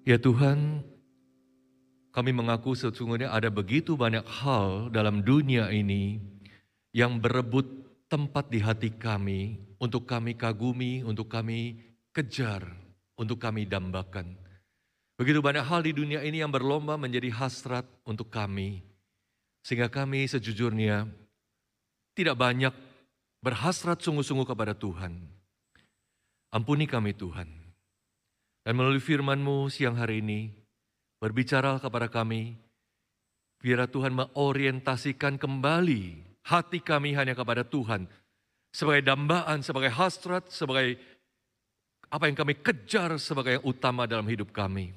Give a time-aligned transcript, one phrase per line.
[0.00, 0.80] Ya Tuhan,
[2.10, 6.16] kami mengaku sesungguhnya ada begitu banyak hal dalam dunia ini
[6.96, 7.68] yang berebut
[8.08, 11.78] tempat di hati kami untuk kami kagumi, untuk kami
[12.16, 12.64] kejar,
[13.14, 14.40] untuk kami dambakan.
[15.20, 18.80] Begitu banyak hal di dunia ini yang berlomba menjadi hasrat untuk kami.
[19.60, 21.04] Sehingga kami sejujurnya
[22.16, 22.72] tidak banyak
[23.44, 25.28] berhasrat sungguh-sungguh kepada Tuhan.
[26.48, 27.59] Ampuni kami Tuhan.
[28.60, 30.52] Dan melalui firman-Mu siang hari ini,
[31.20, 32.56] berbicara kepada kami,
[33.60, 38.08] biar Tuhan mengorientasikan kembali hati kami hanya kepada Tuhan.
[38.70, 40.96] Sebagai dambaan, sebagai hasrat, sebagai
[42.10, 44.94] apa yang kami kejar sebagai yang utama dalam hidup kami.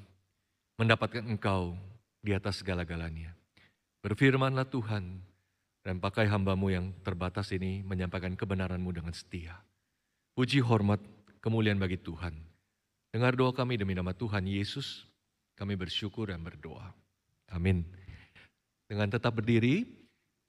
[0.78, 1.78] Mendapatkan Engkau
[2.18, 3.34] di atas segala-galanya.
[4.02, 5.22] Berfirmanlah Tuhan,
[5.84, 9.60] dan pakai hambamu yang terbatas ini menyampaikan kebenaranmu dengan setia.
[10.34, 10.98] Puji hormat
[11.44, 12.53] kemuliaan bagi Tuhan.
[13.14, 15.06] Dengar doa kami demi nama Tuhan Yesus,
[15.54, 16.90] kami bersyukur dan berdoa.
[17.54, 17.86] Amin.
[18.90, 19.86] Dengan tetap berdiri,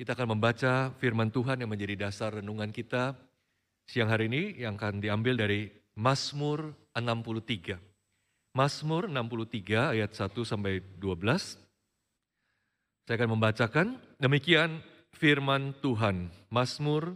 [0.02, 3.14] kita akan membaca firman Tuhan yang menjadi dasar renungan kita
[3.86, 7.78] siang hari ini yang akan diambil dari Mazmur 63.
[8.58, 11.62] Mazmur 63 ayat 1 sampai 12.
[13.06, 14.82] Saya akan membacakan demikian
[15.14, 16.34] firman Tuhan.
[16.50, 17.14] Mazmur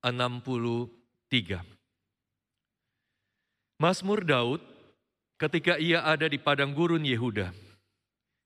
[0.00, 1.60] 63.
[3.76, 4.77] Mazmur Daud
[5.38, 7.54] ketika ia ada di padang gurun Yehuda.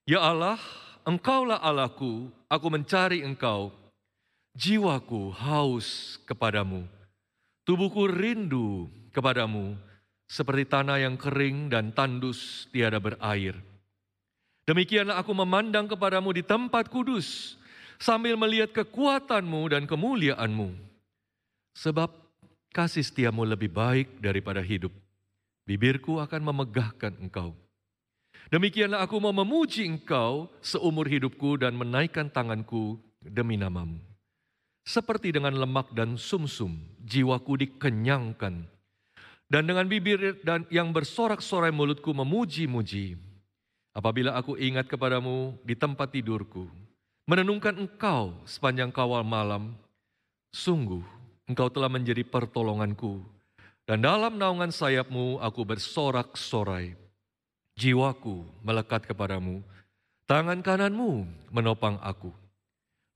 [0.05, 0.61] Ya Allah,
[1.03, 3.73] Engkaulah Allahku, aku mencari Engkau.
[4.53, 6.85] Jiwaku haus kepadamu.
[7.65, 9.73] Tubuhku rindu kepadamu
[10.29, 13.57] seperti tanah yang kering dan tandus tiada berair.
[14.63, 17.57] Demikianlah aku memandang kepadamu di tempat kudus
[17.97, 20.71] sambil melihat kekuatanmu dan kemuliaanmu.
[21.73, 22.13] Sebab
[22.69, 24.93] kasih setiamu lebih baik daripada hidup
[25.63, 27.55] bibirku akan memegahkan engkau.
[28.51, 33.97] Demikianlah aku mau memuji engkau seumur hidupku dan menaikkan tanganku demi namamu.
[34.83, 38.67] Seperti dengan lemak dan sumsum, jiwaku dikenyangkan.
[39.47, 43.15] Dan dengan bibir dan yang bersorak-sorai mulutku memuji-muji.
[43.93, 46.67] Apabila aku ingat kepadamu di tempat tidurku,
[47.29, 49.77] menenungkan engkau sepanjang kawal malam,
[50.51, 51.05] sungguh
[51.47, 53.21] engkau telah menjadi pertolonganku
[53.83, 56.95] dan dalam naungan sayapmu aku bersorak-sorai.
[57.73, 59.59] Jiwaku melekat kepadamu,
[60.23, 62.31] tangan kananmu menopang aku.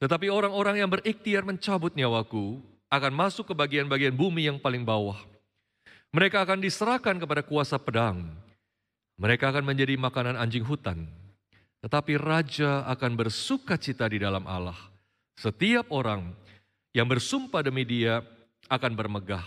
[0.02, 2.60] Tetapi orang-orang yang berikhtiar mencabut nyawaku
[2.92, 5.18] akan masuk ke bagian-bagian bumi yang paling bawah.
[6.12, 8.28] Mereka akan diserahkan kepada kuasa pedang.
[9.18, 11.06] Mereka akan menjadi makanan anjing hutan.
[11.86, 14.78] Tetapi raja akan bersuka cita di dalam Allah.
[15.38, 16.34] Setiap orang
[16.98, 18.26] yang bersumpah demi dia
[18.70, 19.46] akan bermegah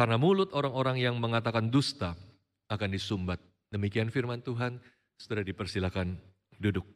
[0.00, 2.16] karena mulut orang-orang yang mengatakan dusta
[2.72, 3.36] akan disumbat.
[3.68, 4.80] Demikian firman Tuhan,
[5.20, 6.16] sudah dipersilakan
[6.56, 6.88] duduk.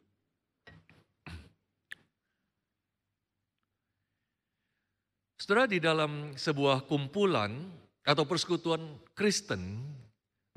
[5.37, 7.53] Setelah di dalam sebuah kumpulan
[8.01, 8.81] atau persekutuan
[9.13, 9.85] Kristen,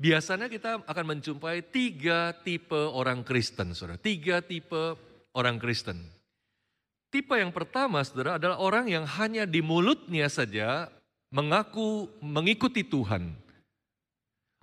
[0.01, 4.01] biasanya kita akan menjumpai tiga tipe orang Kristen, saudara.
[4.01, 4.97] Tiga tipe
[5.37, 6.01] orang Kristen.
[7.13, 10.89] Tipe yang pertama, saudara, adalah orang yang hanya di mulutnya saja
[11.29, 13.33] mengaku mengikuti Tuhan.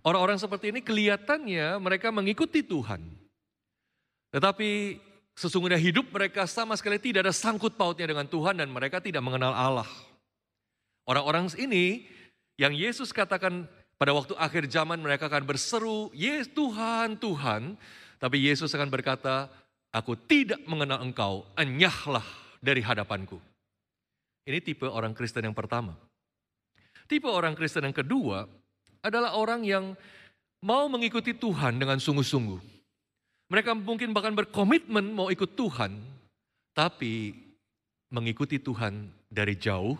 [0.06, 3.02] Orang-orang seperti ini kelihatannya mereka mengikuti Tuhan.
[4.30, 5.02] Tetapi
[5.34, 9.50] sesungguhnya hidup mereka sama sekali tidak ada sangkut pautnya dengan Tuhan dan mereka tidak mengenal
[9.50, 9.90] Allah.
[11.06, 12.06] Orang-orang ini
[12.58, 13.66] yang Yesus katakan
[13.98, 17.74] pada waktu akhir zaman mereka akan berseru, Yes Tuhan, Tuhan.
[18.16, 19.50] Tapi Yesus akan berkata,
[19.92, 22.24] aku tidak mengenal engkau, enyahlah
[22.62, 23.40] dari hadapanku.
[24.46, 26.05] Ini tipe orang Kristen yang pertama.
[27.06, 28.50] Tipe orang Kristen yang kedua
[29.02, 29.94] adalah orang yang
[30.66, 32.58] mau mengikuti Tuhan dengan sungguh-sungguh.
[33.46, 36.02] Mereka mungkin bahkan berkomitmen mau ikut Tuhan,
[36.74, 37.30] tapi
[38.10, 39.94] mengikuti Tuhan dari jauh,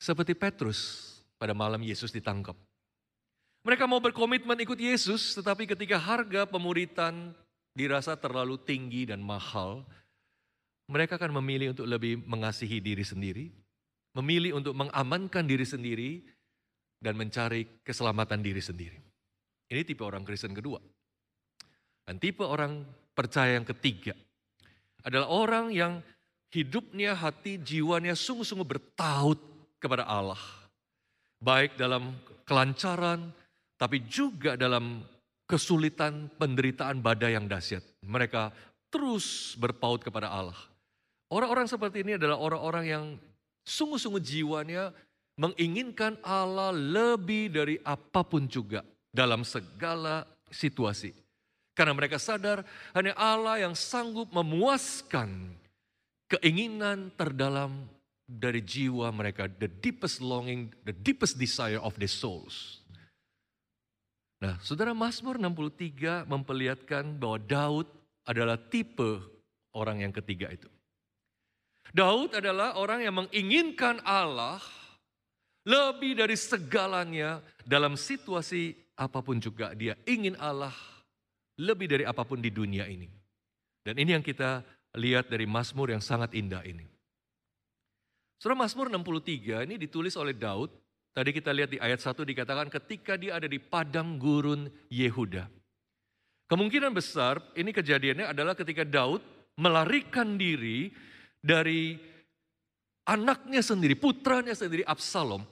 [0.00, 2.56] seperti Petrus pada malam Yesus ditangkap.
[3.60, 7.36] Mereka mau berkomitmen ikut Yesus, tetapi ketika harga pemuritan
[7.76, 9.84] dirasa terlalu tinggi dan mahal,
[10.88, 13.52] mereka akan memilih untuk lebih mengasihi diri sendiri,
[14.18, 16.10] memilih untuk mengamankan diri sendiri
[16.98, 18.98] dan mencari keselamatan diri sendiri.
[19.70, 20.82] Ini tipe orang Kristen kedua.
[22.04, 22.82] Dan tipe orang
[23.14, 24.18] percaya yang ketiga
[25.06, 26.02] adalah orang yang
[26.50, 29.38] hidupnya, hati, jiwanya sungguh-sungguh bertaut
[29.78, 30.40] kepada Allah.
[31.40, 33.32] Baik dalam kelancaran,
[33.78, 35.00] tapi juga dalam
[35.48, 37.80] kesulitan, penderitaan, badai yang dahsyat.
[38.04, 38.52] Mereka
[38.90, 40.58] terus berpaut kepada Allah.
[41.30, 43.04] Orang-orang seperti ini adalah orang-orang yang
[43.64, 44.94] sungguh-sungguh jiwanya
[45.40, 51.16] menginginkan Allah lebih dari apa pun juga dalam segala situasi.
[51.72, 52.60] Karena mereka sadar
[52.92, 55.56] hanya Allah yang sanggup memuaskan
[56.28, 57.88] keinginan terdalam
[58.30, 62.84] dari jiwa mereka, the deepest longing, the deepest desire of their souls.
[64.40, 67.86] Nah, saudara Mazmur 63 memperlihatkan bahwa Daud
[68.24, 69.20] adalah tipe
[69.74, 70.70] orang yang ketiga itu.
[71.90, 74.62] Daud adalah orang yang menginginkan Allah
[75.66, 80.72] lebih dari segalanya dalam situasi apa pun juga dia ingin Allah
[81.60, 83.08] lebih dari apa pun di dunia ini.
[83.84, 84.64] Dan ini yang kita
[84.96, 86.84] lihat dari Mazmur yang sangat indah ini.
[88.40, 90.72] Surah Mazmur 63 ini ditulis oleh Daud.
[91.10, 95.50] Tadi kita lihat di ayat 1 dikatakan ketika dia ada di padang gurun Yehuda.
[96.48, 99.20] Kemungkinan besar ini kejadiannya adalah ketika Daud
[99.58, 100.88] melarikan diri
[101.40, 101.96] dari
[103.08, 105.42] anaknya sendiri, putranya sendiri Absalom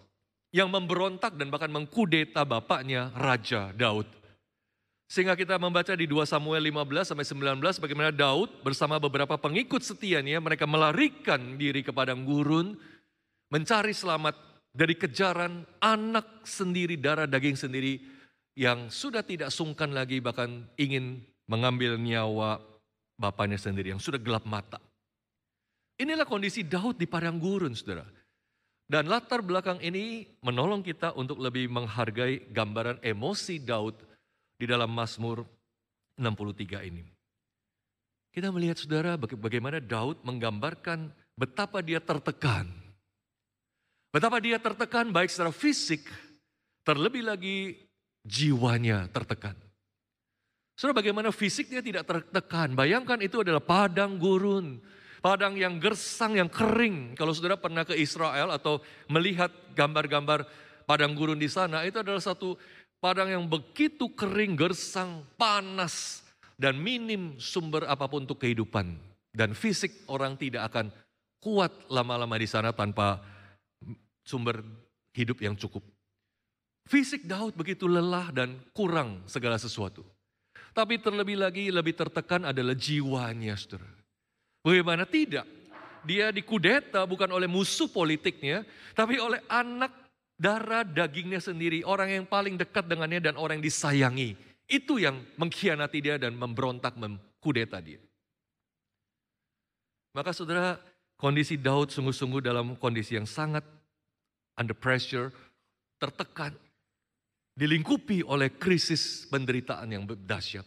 [0.54, 4.08] yang memberontak dan bahkan mengkudeta bapaknya Raja Daud.
[5.08, 10.36] Sehingga kita membaca di 2 Samuel 15 sampai 19 bagaimana Daud bersama beberapa pengikut setianya
[10.36, 12.76] mereka melarikan diri ke padang gurun
[13.48, 14.36] mencari selamat
[14.68, 18.04] dari kejaran anak sendiri darah daging sendiri
[18.52, 22.60] yang sudah tidak sungkan lagi bahkan ingin mengambil nyawa
[23.16, 24.76] bapaknya sendiri yang sudah gelap mata.
[25.98, 28.06] Inilah kondisi Daud di padang gurun, saudara.
[28.88, 33.98] Dan latar belakang ini menolong kita untuk lebih menghargai gambaran emosi Daud
[34.56, 35.44] di dalam Mazmur
[36.16, 37.04] 63 ini.
[38.32, 42.70] Kita melihat saudara bagaimana Daud menggambarkan betapa dia tertekan.
[44.14, 46.08] Betapa dia tertekan baik secara fisik,
[46.86, 47.76] terlebih lagi
[48.24, 49.58] jiwanya tertekan.
[50.78, 52.72] Saudara bagaimana fisiknya tidak tertekan.
[52.72, 54.78] Bayangkan itu adalah padang gurun
[55.18, 57.18] Padang yang gersang, yang kering.
[57.18, 58.78] Kalau saudara pernah ke Israel atau
[59.10, 60.46] melihat gambar-gambar
[60.86, 62.54] padang gurun di sana, itu adalah satu
[63.02, 66.22] padang yang begitu kering, gersang, panas,
[66.54, 68.94] dan minim sumber apa pun untuk kehidupan.
[69.34, 70.90] Dan fisik orang tidak akan
[71.42, 73.22] kuat lama-lama di sana tanpa
[74.22, 74.62] sumber
[75.14, 75.82] hidup yang cukup.
[76.88, 80.06] Fisik Daud begitu lelah dan kurang segala sesuatu.
[80.72, 83.97] Tapi terlebih lagi lebih tertekan adalah jiwanya, saudara.
[84.62, 85.46] Bagaimana tidak?
[86.06, 88.64] Dia dikudeta bukan oleh musuh politiknya,
[88.94, 89.90] tapi oleh anak
[90.38, 94.38] darah dagingnya sendiri, orang yang paling dekat dengannya dan orang yang disayangi.
[94.68, 97.98] Itu yang mengkhianati dia dan memberontak, mengkudeta dia.
[100.14, 100.78] Maka saudara,
[101.18, 103.66] kondisi Daud sungguh-sungguh dalam kondisi yang sangat
[104.54, 105.34] under pressure,
[105.98, 106.54] tertekan,
[107.58, 110.66] dilingkupi oleh krisis penderitaan yang dahsyat.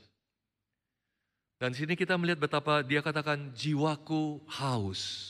[1.61, 5.29] Dan sini kita melihat betapa dia katakan jiwaku haus,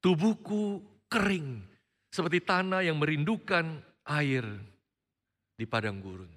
[0.00, 0.80] tubuhku
[1.12, 1.60] kering,
[2.08, 3.76] seperti tanah yang merindukan
[4.08, 4.48] air
[5.60, 6.32] di padang gurun.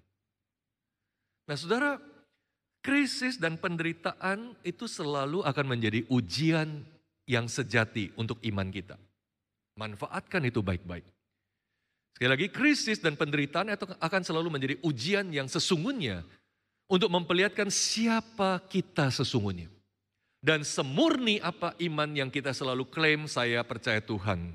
[1.47, 1.95] Nah saudara,
[2.83, 6.83] krisis dan penderitaan itu selalu akan menjadi ujian
[7.23, 8.99] yang sejati untuk iman kita.
[9.79, 11.07] Manfaatkan itu baik-baik.
[12.19, 16.27] Sekali lagi, krisis dan penderitaan itu akan selalu menjadi ujian yang sesungguhnya
[16.91, 19.71] untuk memperlihatkan siapa kita sesungguhnya.
[20.43, 24.51] Dan semurni apa iman yang kita selalu klaim saya percaya Tuhan.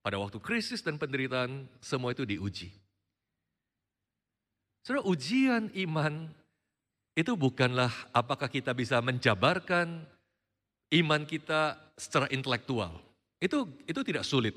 [0.00, 2.72] Pada waktu krisis dan penderitaan semua itu diuji.
[4.84, 6.28] Saudara ujian iman
[7.16, 10.04] itu bukanlah apakah kita bisa menjabarkan
[10.92, 13.00] iman kita secara intelektual.
[13.40, 14.54] Itu itu tidak sulit.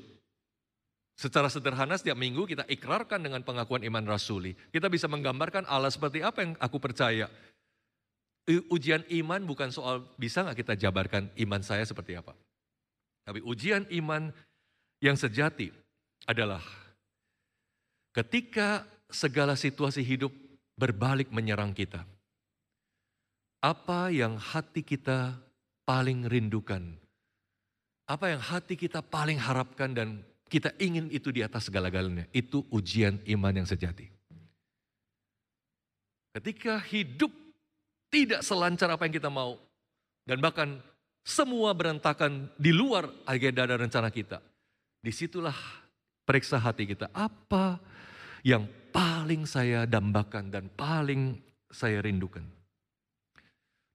[1.18, 4.54] Secara sederhana setiap minggu kita ikrarkan dengan pengakuan iman rasuli.
[4.70, 7.26] Kita bisa menggambarkan Allah seperti apa yang aku percaya.
[8.70, 12.38] Ujian iman bukan soal bisa nggak kita jabarkan iman saya seperti apa.
[13.26, 14.30] Tapi ujian iman
[15.02, 15.74] yang sejati
[16.22, 16.62] adalah
[18.14, 20.30] ketika segala situasi hidup
[20.78, 22.06] berbalik menyerang kita.
[23.58, 25.34] Apa yang hati kita
[25.82, 26.94] paling rindukan?
[28.06, 32.24] Apa yang hati kita paling harapkan dan kita ingin itu di atas segala-galanya.
[32.32, 34.08] Itu ujian iman yang sejati.
[36.32, 37.30] Ketika hidup
[38.08, 39.60] tidak selancar apa yang kita mau.
[40.28, 40.80] Dan bahkan
[41.24, 44.40] semua berantakan di luar agenda dan rencana kita.
[45.00, 45.56] Di situlah
[46.24, 47.08] periksa hati kita.
[47.12, 47.80] Apa
[48.44, 51.40] yang paling saya dambakan dan paling
[51.72, 52.44] saya rindukan.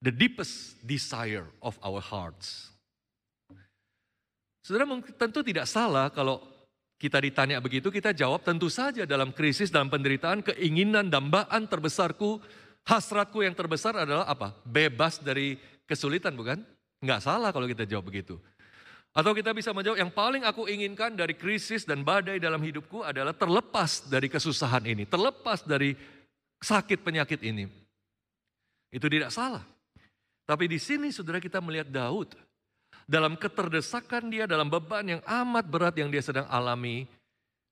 [0.03, 2.72] The deepest desire of our hearts
[4.63, 4.87] Saudara
[5.19, 6.39] tentu tidak salah kalau
[6.95, 12.39] kita ditanya begitu, kita jawab tentu saja dalam krisis, dalam penderitaan, keinginan, dambaan terbesarku,
[12.87, 14.55] hasratku yang terbesar adalah apa?
[14.63, 16.63] Bebas dari kesulitan bukan?
[17.03, 18.39] Enggak salah kalau kita jawab begitu.
[19.11, 23.35] Atau kita bisa menjawab yang paling aku inginkan dari krisis dan badai dalam hidupku adalah
[23.35, 25.93] terlepas dari kesusahan ini, terlepas dari
[26.63, 27.67] sakit penyakit ini.
[28.89, 29.61] Itu tidak salah.
[30.47, 32.31] Tapi di sini saudara kita melihat Daud.
[33.13, 37.05] Dalam keterdesakan dia, dalam beban yang amat berat yang dia sedang alami.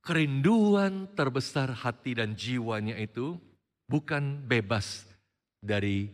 [0.05, 3.41] Kerinduan terbesar hati dan jiwanya itu
[3.89, 5.05] bukan bebas
[5.61, 6.09] dari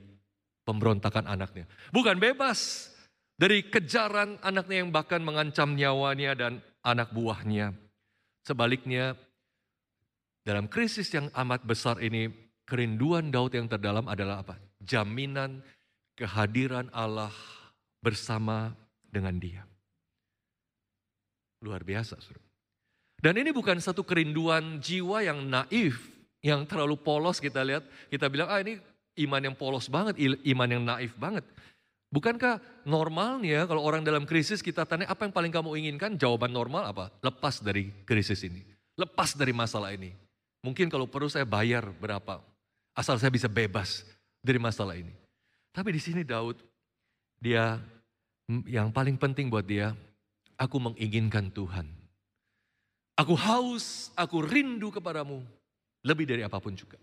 [0.63, 1.67] pemberontakan anaknya.
[1.91, 2.91] Bukan bebas
[3.35, 7.75] dari kejaran anaknya yang bahkan mengancam nyawanya dan anak buahnya.
[8.47, 9.15] Sebaliknya,
[10.47, 12.31] dalam krisis yang amat besar ini,
[12.63, 14.55] kerinduan Daud yang terdalam adalah apa?
[14.83, 15.63] Jaminan
[16.15, 17.31] kehadiran Allah
[17.99, 18.71] bersama
[19.09, 19.63] dengan dia.
[21.63, 22.43] Luar biasa, suruh.
[23.17, 25.97] Dan ini bukan satu kerinduan jiwa yang naif,
[26.45, 27.81] yang terlalu polos kita lihat.
[28.13, 28.77] Kita bilang, ah ini
[29.25, 31.41] iman yang polos banget, iman yang naif banget.
[32.07, 36.15] Bukankah normalnya kalau orang dalam krisis kita tanya apa yang paling kamu inginkan?
[36.15, 37.11] Jawaban normal apa?
[37.19, 38.63] Lepas dari krisis ini.
[38.95, 40.15] Lepas dari masalah ini.
[40.63, 42.39] Mungkin kalau perlu saya bayar berapa.
[42.95, 44.07] Asal saya bisa bebas
[44.39, 45.11] dari masalah ini.
[45.75, 46.57] Tapi di sini Daud,
[47.37, 47.77] dia
[48.67, 49.91] yang paling penting buat dia,
[50.55, 51.87] aku menginginkan Tuhan.
[53.17, 55.43] Aku haus, aku rindu kepadamu,
[56.05, 57.01] lebih dari apa pun juga.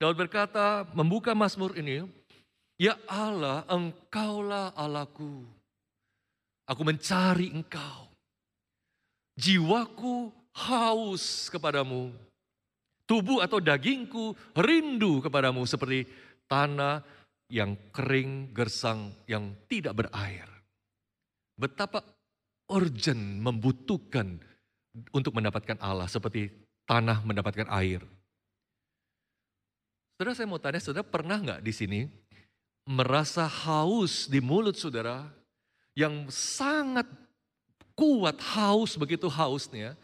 [0.00, 2.08] Daud berkata, membuka Mazmur ini,
[2.80, 5.44] Ya Allah, engkaulah Allahku.
[6.64, 8.08] Aku mencari engkau.
[9.36, 12.16] Jiwaku haus kepadamu.
[13.04, 16.08] Tubuh atau dagingku rindu kepadamu seperti
[16.48, 17.04] tanah
[17.50, 20.46] yang kering, gersang, yang tidak berair.
[21.58, 22.00] Betapa
[22.70, 24.38] urgent membutuhkan
[25.10, 26.48] untuk mendapatkan Allah seperti
[26.86, 28.02] tanah mendapatkan air.
[30.16, 32.00] Saudara saya mau tanya, saudara pernah nggak di sini
[32.88, 35.28] merasa haus di mulut saudara
[35.94, 37.06] yang sangat
[37.92, 39.94] kuat haus begitu hausnya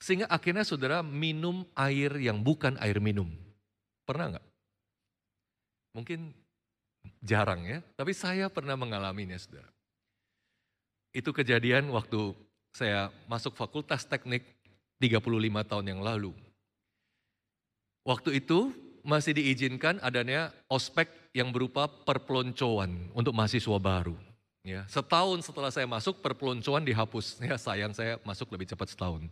[0.00, 3.28] sehingga akhirnya saudara minum air yang bukan air minum.
[4.08, 4.46] Pernah nggak?
[5.92, 6.32] Mungkin
[7.20, 9.68] Jarang ya, tapi saya pernah mengalaminya saudara.
[11.12, 12.32] Itu kejadian waktu
[12.72, 14.46] saya masuk fakultas teknik
[15.02, 15.20] 35
[15.68, 16.32] tahun yang lalu.
[18.04, 18.72] Waktu itu
[19.04, 24.16] masih diizinkan adanya ospek yang berupa perpeloncoan untuk mahasiswa baru.
[24.60, 27.40] Ya, setahun setelah saya masuk perpeloncoan dihapus.
[27.48, 29.24] Ya, sayang saya masuk lebih cepat setahun.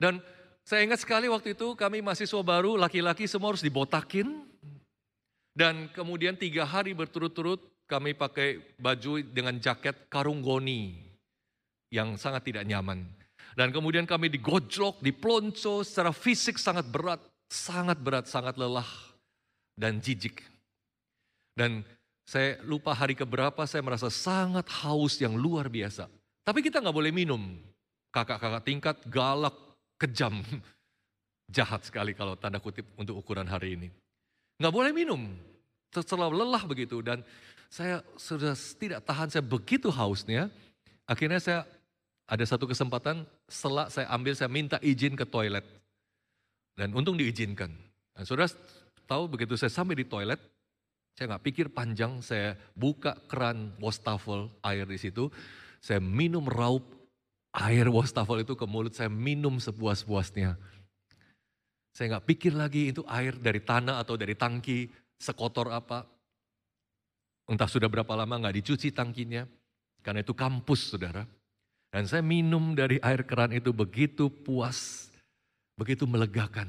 [0.00, 0.24] Dan
[0.64, 4.48] saya ingat sekali waktu itu kami mahasiswa baru, laki-laki semua harus dibotakin,
[5.54, 10.98] dan kemudian tiga hari berturut-turut kami pakai baju dengan jaket karung goni
[11.94, 13.06] yang sangat tidak nyaman.
[13.54, 18.88] Dan kemudian kami digojlok, diplonco secara fisik sangat berat, sangat berat, sangat lelah
[19.78, 20.42] dan jijik.
[21.54, 21.86] Dan
[22.26, 26.10] saya lupa hari keberapa saya merasa sangat haus yang luar biasa.
[26.42, 27.62] Tapi kita nggak boleh minum.
[28.10, 29.54] Kakak-kakak tingkat galak,
[30.02, 30.42] kejam,
[31.56, 33.88] jahat sekali kalau tanda kutip untuk ukuran hari ini.
[34.58, 35.22] Nggak boleh minum.
[35.90, 36.98] Terlalu lelah begitu.
[37.02, 37.22] Dan
[37.70, 40.50] saya sudah tidak tahan, saya begitu hausnya.
[41.06, 41.66] Akhirnya saya
[42.24, 45.64] ada satu kesempatan setelah saya ambil, saya minta izin ke toilet.
[46.74, 47.70] Dan untung diizinkan.
[48.14, 48.50] Dan saudara
[49.06, 50.40] tahu begitu saya sampai di toilet,
[51.14, 55.30] saya nggak pikir panjang, saya buka keran wastafel air di situ,
[55.78, 56.82] saya minum raup
[57.54, 60.58] air wastafel itu ke mulut, saya minum sepuas-puasnya.
[61.94, 66.02] Saya nggak pikir lagi itu air dari tanah atau dari tangki, sekotor apa.
[67.46, 69.46] Entah sudah berapa lama nggak dicuci tangkinya,
[70.02, 71.22] karena itu kampus saudara.
[71.94, 75.06] Dan saya minum dari air keran itu begitu puas,
[75.78, 76.66] begitu melegakan.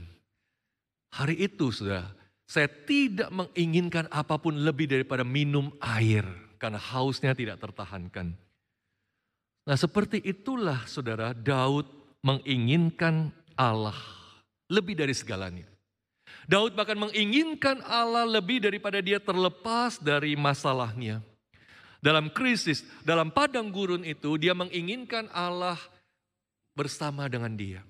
[1.10, 2.06] Hari itu sudah,
[2.46, 6.22] saya tidak menginginkan apa pun lebih daripada minum air,
[6.62, 8.38] karena hausnya tidak tertahankan.
[9.66, 11.90] Nah seperti itulah saudara Daud
[12.22, 13.98] menginginkan Allah
[14.72, 15.68] lebih dari segalanya.
[16.46, 21.22] Daud bahkan menginginkan Allah lebih daripada dia terlepas dari masalahnya.
[22.06, 25.78] Dalam krisis, dalam padang gurun itu, dia menginginkan Allah
[26.78, 27.82] bersama dengan dia.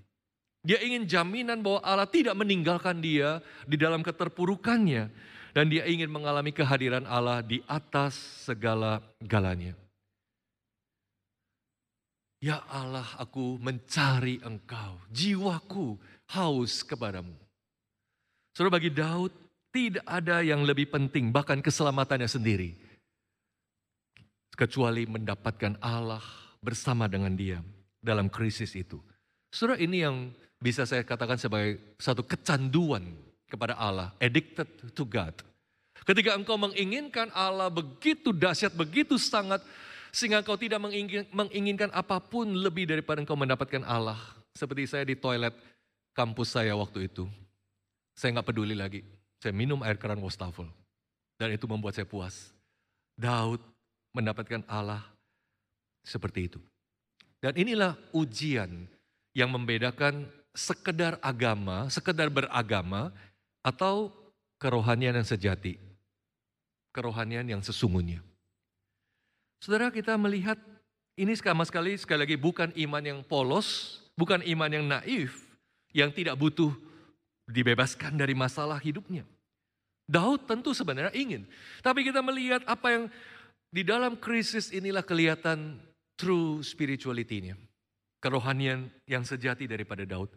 [0.63, 5.11] Dia ingin jaminan bahwa Allah tidak meninggalkan dia di dalam keterpurukannya.
[5.55, 9.71] Dan dia ingin mengalami kehadiran Allah di atas segala galanya.
[12.43, 14.99] Ya Allah, aku mencari engkau.
[15.07, 15.95] Jiwaku
[16.31, 17.33] haus kepadamu.
[18.55, 19.35] Saudara bagi Daud
[19.75, 22.71] tidak ada yang lebih penting bahkan keselamatannya sendiri.
[24.55, 26.23] Kecuali mendapatkan Allah
[26.63, 27.59] bersama dengan dia
[27.99, 29.03] dalam krisis itu.
[29.51, 30.31] Saudara ini yang
[30.63, 33.03] bisa saya katakan sebagai satu kecanduan
[33.51, 34.15] kepada Allah.
[34.23, 35.35] Addicted to God.
[36.07, 39.59] Ketika engkau menginginkan Allah begitu dahsyat, begitu sangat.
[40.15, 40.79] Sehingga engkau tidak
[41.35, 44.15] menginginkan apa pun lebih daripada engkau mendapatkan Allah.
[44.55, 45.51] Seperti saya di toilet
[46.15, 47.27] kampus saya waktu itu.
[48.15, 49.03] Saya nggak peduli lagi.
[49.43, 50.65] Saya minum air keran wastafel.
[51.35, 52.55] Dan itu membuat saya puas.
[53.19, 53.59] Daud
[54.15, 55.03] mendapatkan Allah
[56.07, 56.59] seperti itu.
[57.43, 58.87] Dan inilah ujian
[59.35, 63.11] yang membedakan sekedar agama, sekedar beragama,
[63.59, 64.09] atau
[64.57, 65.75] kerohanian yang sejati.
[66.95, 68.23] Kerohanian yang sesungguhnya.
[69.59, 70.55] Saudara kita melihat
[71.19, 75.44] ini sekali, sekali lagi bukan iman yang polos, bukan iman yang naif,
[75.95, 76.75] yang tidak butuh
[77.47, 79.23] dibebaskan dari masalah hidupnya.
[80.05, 81.47] Daud tentu sebenarnya ingin.
[81.79, 83.03] Tapi kita melihat apa yang
[83.71, 85.79] di dalam krisis inilah kelihatan
[86.19, 87.55] true spirituality-nya.
[88.19, 90.29] Kerohanian yang sejati daripada Daud.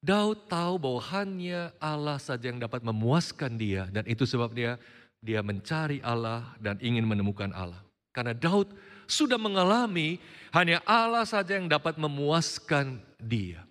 [0.00, 4.78] Daud tahu bahwa hanya Allah saja yang dapat memuaskan dia dan itu sebabnya
[5.18, 7.82] dia mencari Allah dan ingin menemukan Allah.
[8.14, 8.70] Karena Daud
[9.10, 10.22] sudah mengalami
[10.54, 13.65] hanya Allah saja yang dapat memuaskan dia.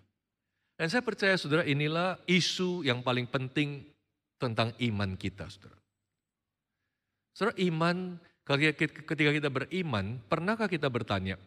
[0.75, 3.83] Dan saya percaya saudara inilah isu yang paling penting
[4.35, 5.79] tentang iman kita saudara.
[7.31, 8.19] Saudara iman,
[9.07, 11.39] ketika kita beriman, pernahkah kita bertanya,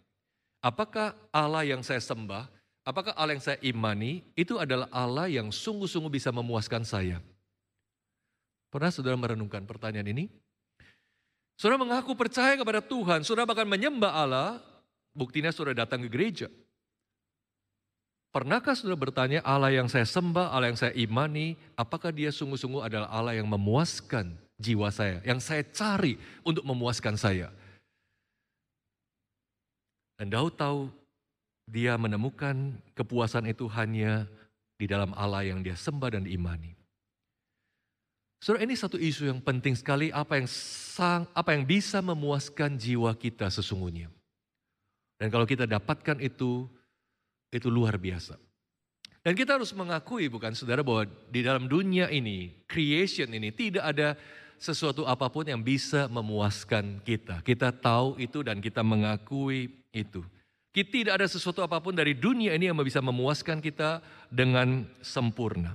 [0.65, 2.59] apakah Allah yang saya sembah
[2.89, 7.21] Apakah Allah yang saya imani itu adalah Allah yang sungguh-sungguh bisa memuaskan saya?
[8.73, 10.25] Pernah saudara merenungkan pertanyaan ini?
[11.61, 14.65] Saudara mengaku percaya kepada Tuhan, saudara bahkan menyembah Allah,
[15.13, 16.49] buktinya saudara datang ke gereja.
[18.29, 23.09] Pernahkah saudara bertanya Allah yang saya sembah, Allah yang saya imani, apakah dia sungguh-sungguh adalah
[23.09, 27.49] Allah yang memuaskan jiwa saya, yang saya cari untuk memuaskan saya?
[30.21, 30.93] Dan Daud tahu
[31.65, 34.29] dia menemukan kepuasan itu hanya
[34.77, 36.77] di dalam Allah yang dia sembah dan diimani.
[38.39, 43.11] Saudara, ini satu isu yang penting sekali apa yang sang, apa yang bisa memuaskan jiwa
[43.19, 44.07] kita sesungguhnya.
[45.19, 46.71] Dan kalau kita dapatkan itu,
[47.53, 48.37] itu luar biasa.
[49.25, 54.09] Dan kita harus mengakui bukan saudara bahwa di dalam dunia ini, creation ini tidak ada
[54.59, 57.45] sesuatu apa pun yang bisa memuaskan kita.
[57.45, 60.23] Kita tahu itu dan kita mengakui itu.
[60.75, 63.99] Tidak ada sesuatu apa pun dari dunia ini yang bisa memuaskan kita
[64.31, 65.75] dengan sempurna.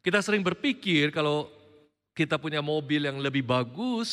[0.00, 1.52] Kita sering berpikir kalau
[2.16, 4.10] kita punya mobil yang lebih bagus,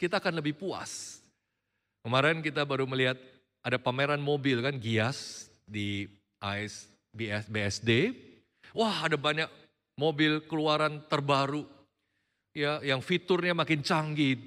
[0.00, 1.20] kita akan lebih puas.
[2.00, 3.20] Kemarin kita baru melihat
[3.60, 6.08] ada pameran mobil kan Gias di
[6.40, 6.76] ICE
[7.12, 7.90] BS, BSD.
[8.72, 9.48] Wah, ada banyak
[10.00, 11.66] mobil keluaran terbaru
[12.56, 14.38] ya yang fiturnya makin canggih,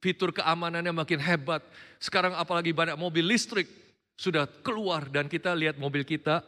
[0.00, 1.62] fitur keamanannya makin hebat.
[2.00, 3.68] Sekarang apalagi banyak mobil listrik
[4.16, 6.42] sudah keluar dan kita lihat mobil kita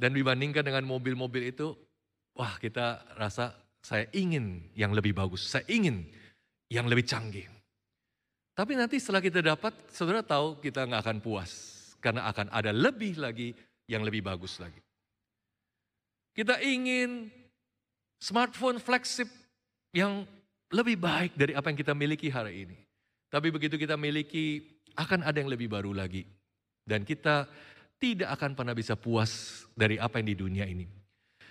[0.00, 1.76] dan dibandingkan dengan mobil-mobil itu,
[2.36, 3.52] wah kita rasa
[3.84, 6.08] saya ingin yang lebih bagus, saya ingin
[6.72, 7.44] yang lebih canggih.
[8.56, 11.52] Tapi nanti setelah kita dapat, saudara tahu kita nggak akan puas.
[12.00, 13.52] Karena akan ada lebih lagi
[13.90, 14.78] yang lebih bagus lagi.
[16.30, 17.26] Kita ingin
[18.22, 19.26] smartphone flagship
[19.90, 20.22] yang
[20.70, 22.78] lebih baik dari apa yang kita miliki hari ini.
[23.26, 24.62] Tapi begitu kita miliki,
[24.94, 26.22] akan ada yang lebih baru lagi.
[26.86, 27.50] Dan kita
[27.98, 30.86] tidak akan pernah bisa puas dari apa yang di dunia ini.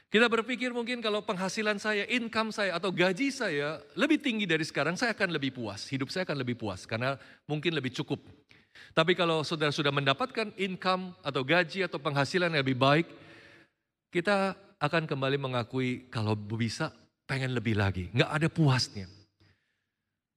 [0.10, 4.98] Kita berpikir mungkin kalau penghasilan saya, income saya atau gaji saya lebih tinggi dari sekarang,
[4.98, 5.86] saya akan lebih puas.
[5.86, 7.14] Hidup saya akan lebih puas karena
[7.46, 8.18] mungkin lebih cukup.
[8.94, 13.08] Tapi kalau saudara sudah mendapatkan income atau gaji atau penghasilan yang lebih baik,
[14.10, 16.90] kita akan kembali mengakui kalau bisa
[17.30, 18.10] pengen lebih lagi.
[18.16, 19.08] Nggak ada puasnya.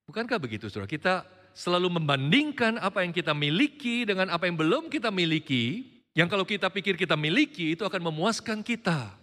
[0.05, 0.85] Bukankah begitu saudara?
[0.85, 1.23] Kita
[1.55, 6.69] selalu membandingkan apa yang kita miliki dengan apa yang belum kita miliki, yang kalau kita
[6.69, 9.15] pikir kita miliki itu akan memuaskan kita.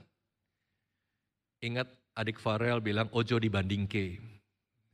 [1.61, 4.19] Ingat adik Farel bilang ojo dibandingke.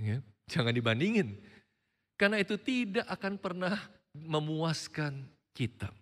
[0.02, 0.20] Ya,
[0.52, 1.38] jangan dibandingin.
[2.16, 3.76] Karena itu tidak akan pernah
[4.24, 5.92] memuaskan kita.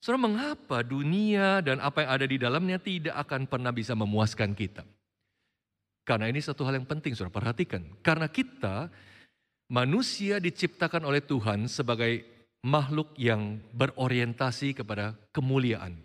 [0.00, 4.80] Saudara, mengapa dunia dan apa yang ada di dalamnya tidak akan pernah bisa memuaskan kita?
[6.08, 7.84] Karena ini satu hal yang penting, saudara perhatikan.
[8.00, 8.88] Karena kita
[9.68, 12.24] manusia diciptakan oleh Tuhan sebagai
[12.64, 16.00] makhluk yang berorientasi kepada kemuliaan.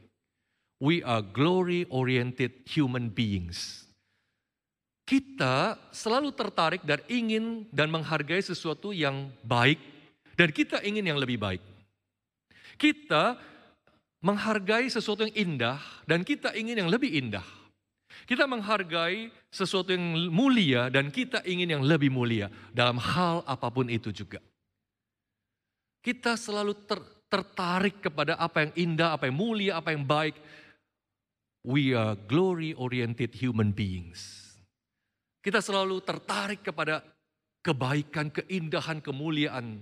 [0.84, 3.88] We are glory-oriented human beings.
[5.08, 9.94] Kita selalu tertarik dan ingin dan menghargai sesuatu yang baik
[10.36, 11.63] dan kita ingin yang lebih baik.
[12.76, 13.39] Kita
[14.19, 17.45] menghargai sesuatu yang indah dan kita ingin yang lebih indah.
[18.26, 23.88] Kita menghargai sesuatu yang mulia dan kita ingin yang lebih mulia dalam hal apa pun
[23.91, 24.39] itu juga.
[26.02, 30.38] Kita selalu ter, tertarik kepada apa yang indah, apa yang mulia, apa yang baik.
[31.65, 34.45] We are glory-oriented human beings.
[35.41, 37.02] Kita selalu tertarik kepada
[37.62, 39.82] kebaikan, keindahan, kemuliaan.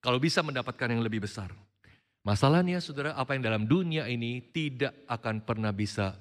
[0.00, 1.52] Kalau bisa mendapatkan yang lebih besar.
[2.20, 6.16] Masalahnya saudara, apa yang dalam dunia ini tidak akan pernah bisa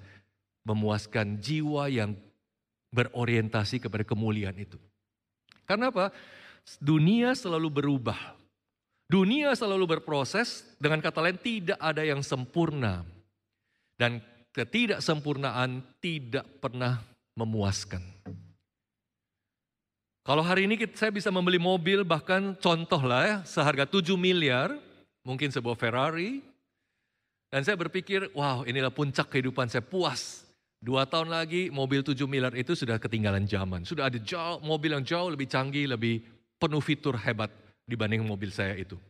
[0.64, 2.16] memuaskan jiwa yang
[2.92, 4.80] berorientasi kepada kemuliaan itu.
[5.68, 6.12] Karena apa?
[6.80, 8.40] Dunia selalu berubah.
[9.10, 13.04] Dunia selalu berproses, dengan kata lain tidak ada yang sempurna.
[14.00, 17.02] Dan ketidaksempurnaan tidak pernah
[17.36, 18.02] memuaskan.
[20.30, 24.70] Kalau hari ini saya bisa membeli mobil bahkan contoh lah ya, seharga 7 miliar,
[25.26, 26.46] mungkin sebuah Ferrari.
[27.50, 30.46] Dan saya berpikir, wow inilah puncak kehidupan saya puas.
[30.78, 33.90] Dua tahun lagi mobil 7 miliar itu sudah ketinggalan zaman.
[33.90, 36.22] Sudah ada jauh, mobil yang jauh lebih canggih, lebih
[36.62, 37.50] penuh fitur hebat
[37.90, 39.02] dibanding mobil saya itu.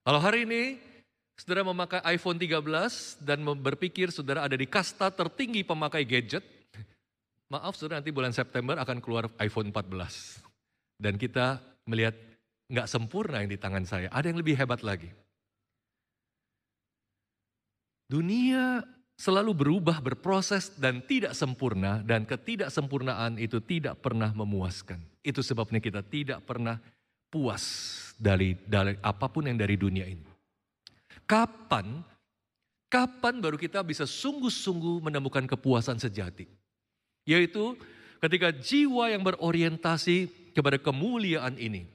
[0.00, 0.80] Kalau hari ini
[1.36, 6.53] saudara memakai iPhone 13 dan berpikir saudara ada di kasta tertinggi pemakai gadget,
[7.52, 10.40] Maaf saudara nanti bulan September akan keluar iPhone 14.
[10.96, 12.16] Dan kita melihat
[12.72, 15.12] nggak sempurna yang di tangan saya, ada yang lebih hebat lagi.
[18.08, 18.80] Dunia
[19.20, 25.00] selalu berubah, berproses dan tidak sempurna dan ketidaksempurnaan itu tidak pernah memuaskan.
[25.20, 26.80] Itu sebabnya kita tidak pernah
[27.28, 27.64] puas
[28.16, 30.24] dari, dari apa pun yang dari dunia ini.
[31.24, 32.04] Kapan
[32.92, 36.46] kapan baru kita bisa sungguh-sungguh menemukan kepuasan sejati?
[37.24, 37.76] Yaitu
[38.20, 41.88] ketika jiwa yang berorientasi kepada kemuliaan ini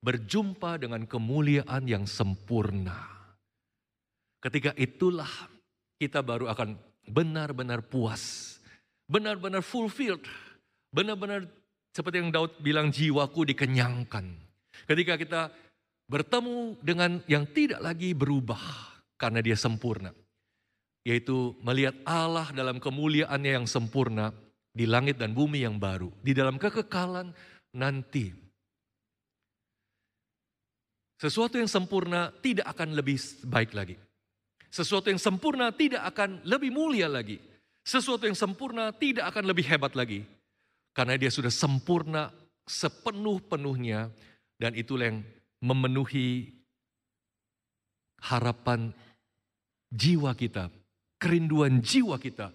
[0.00, 2.96] berjumpa dengan kemuliaan yang sempurna.
[4.40, 5.28] Ketika itulah
[6.00, 8.56] kita baru akan benar-benar puas,
[9.04, 10.24] benar-benar fulfilled,
[10.88, 11.44] benar-benar
[11.92, 14.24] seperti yang Daud bilang jiwaku dikenyangkan.
[14.88, 15.52] Ketika kita
[16.08, 18.58] bertemu dengan yang tidak lagi berubah
[19.20, 20.10] karena dia sempurna
[21.04, 24.32] yaitu melihat Allah dalam kemuliaannya yang sempurna
[24.70, 27.32] di langit dan bumi yang baru, di dalam kekekalan
[27.74, 28.30] nanti.
[31.20, 33.96] Sesuatu yang sempurna tidak akan lebih baik lagi.
[34.72, 37.36] Sesuatu yang sempurna tidak akan lebih mulia lagi.
[37.84, 40.24] Sesuatu yang sempurna tidak akan lebih hebat lagi.
[40.96, 42.32] Karena dia sudah sempurna
[42.64, 44.08] sepenuh-penuhnya
[44.56, 45.20] dan itulah yang
[45.60, 46.56] memenuhi
[48.20, 48.92] harapan
[49.92, 50.72] jiwa kita
[51.20, 52.48] kerinduan jiwa kita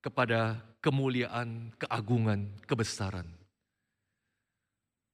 [0.00, 3.28] kepada kemuliaan, keagungan, kebesaran.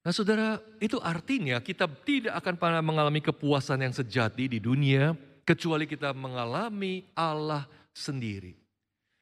[0.05, 5.89] Nah saudara, itu artinya kita tidak akan pernah mengalami kepuasan yang sejati di dunia, kecuali
[5.89, 8.53] kita mengalami Allah sendiri.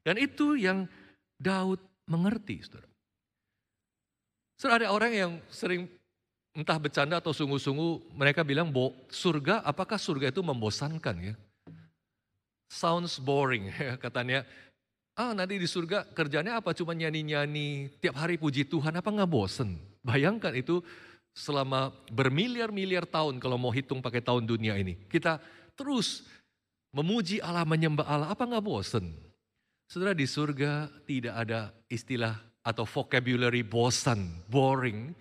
[0.03, 0.83] Dan itu yang
[1.39, 2.91] Daud mengerti, saudara.
[4.59, 5.87] Saudara ada orang yang sering
[6.51, 8.69] entah bercanda atau sungguh-sungguh mereka bilang,
[9.07, 11.35] surga, apakah surga itu membosankan ya?
[12.69, 13.71] Sounds boring
[14.03, 14.43] katanya.
[15.13, 16.73] Ah nanti di surga kerjanya apa?
[16.73, 19.77] Cuma nyanyi-nyanyi tiap hari puji Tuhan apa nggak bosen?
[20.01, 20.81] Bayangkan itu
[21.33, 24.97] selama bermiliar-miliar tahun kalau mau hitung pakai tahun dunia ini.
[25.09, 25.37] Kita
[25.77, 26.25] terus
[26.93, 29.13] memuji Allah, menyembah Allah, apa nggak bosen?
[29.89, 32.33] Saudara di surga tidak ada istilah
[32.65, 35.13] atau vocabulary bosan, boring.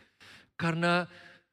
[0.56, 1.04] Karena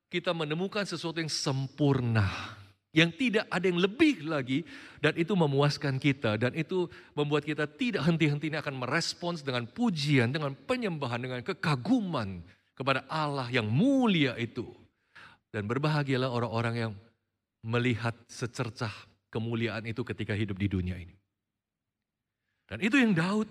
[0.07, 2.58] kita menemukan sesuatu yang sempurna
[2.89, 4.65] yang tidak ada yang lebih lagi
[4.97, 10.57] dan itu memuaskan kita dan itu membuat kita tidak henti-hentinya akan merespons dengan pujian, dengan
[10.57, 12.41] penyembahan, dengan kekaguman
[12.73, 14.65] kepada Allah yang mulia itu.
[15.49, 16.93] Dan berbahagialah orang-orang yang
[17.65, 18.93] melihat secercah
[19.33, 21.13] kemuliaan itu ketika hidup di dunia ini.
[22.69, 23.49] Dan itu yang Daud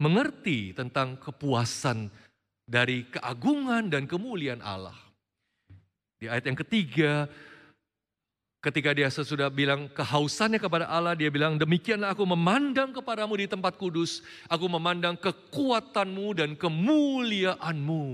[0.00, 2.08] mengerti tentang kepuasan
[2.64, 4.96] dari keagungan dan kemuliaan Allah.
[6.16, 7.28] Di ayat yang ketiga,
[8.64, 13.76] Ketika dia sesudah bilang kehausannya kepada Allah, dia bilang, demikianlah aku memandang kepadamu di tempat
[13.76, 18.04] kudus, aku memandang kekuatanmu dan kemuliaanmu.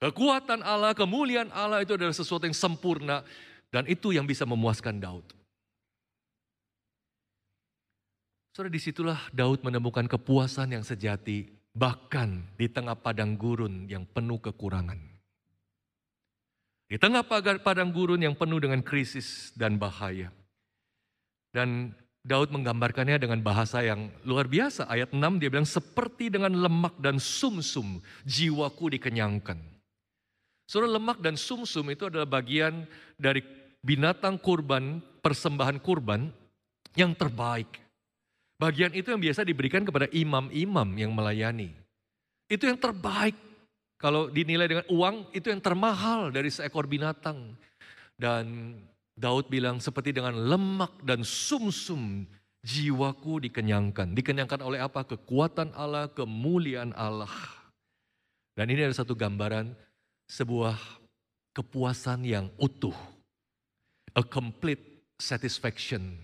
[0.00, 3.20] Kekuatan Allah, kemuliaan Allah itu adalah sesuatu yang sempurna
[3.68, 5.28] dan itu yang bisa memuaskan Daud.
[8.56, 14.40] Saudara di situlah Daud menemukan kepuasan yang sejati bahkan di tengah padang gurun yang penuh
[14.40, 15.07] kekurangan.
[16.88, 17.20] Di tengah
[17.60, 20.32] padang gurun yang penuh dengan krisis dan bahaya.
[21.52, 21.92] Dan
[22.24, 24.88] Daud menggambarkannya dengan bahasa yang luar biasa.
[24.88, 29.60] Ayat 6 dia bilang, seperti dengan lemak dan sumsum, -sum, jiwaku dikenyangkan.
[30.68, 32.84] Surah lemak dan sumsum -sum itu adalah bagian
[33.16, 33.40] dari
[33.80, 36.28] binatang kurban, persembahan kurban
[36.96, 37.68] yang terbaik.
[38.58, 41.72] Bagian itu yang biasa diberikan kepada imam-imam yang melayani.
[42.50, 43.47] Itu yang terbaik
[43.98, 47.58] kalau dinilai dengan uang itu yang termahal dari seekor binatang.
[48.14, 48.78] Dan
[49.18, 54.14] Daud bilang seperti dengan lemak dan sumsum -sum, jiwaku dikenyangkan.
[54.14, 55.02] Dikenyangkan oleh apa?
[55.02, 57.30] Kekuatan Allah, kemuliaan Allah.
[58.54, 59.74] Dan ini ada satu gambaran
[60.30, 60.78] sebuah
[61.54, 62.94] kepuasan yang utuh.
[64.14, 66.18] A complete satisfaction.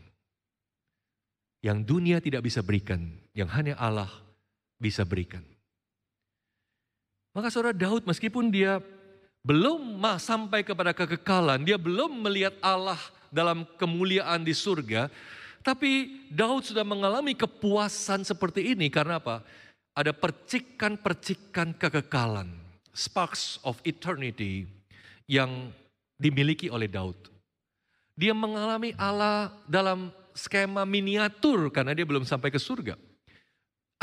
[1.62, 4.10] Yang dunia tidak bisa berikan, yang hanya Allah
[4.76, 5.53] bisa berikan.
[7.34, 8.78] Maka saudara Daud meskipun dia
[9.42, 12.96] belum sampai kepada kekekalan, dia belum melihat Allah
[13.34, 15.10] dalam kemuliaan di surga,
[15.66, 19.42] tapi Daud sudah mengalami kepuasan seperti ini karena apa?
[19.98, 22.54] Ada percikan-percikan kekekalan,
[22.94, 24.70] sparks of eternity
[25.26, 25.74] yang
[26.20, 27.18] dimiliki oleh Daud.
[28.14, 32.94] Dia mengalami Allah dalam skema miniatur karena dia belum sampai ke surga.